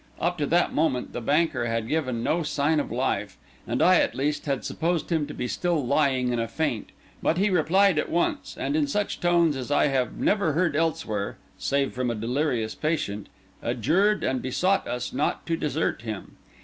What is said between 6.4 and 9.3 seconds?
faint; but he replied at once, and in such